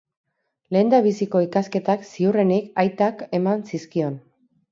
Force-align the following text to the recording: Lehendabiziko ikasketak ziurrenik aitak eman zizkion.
Lehendabiziko 0.75 1.41
ikasketak 1.47 2.07
ziurrenik 2.13 2.81
aitak 2.85 3.23
eman 3.41 3.65
zizkion. 3.73 4.17